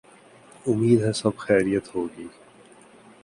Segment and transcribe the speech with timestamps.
[0.67, 2.27] امید ہے سب خیریت ہو گی۔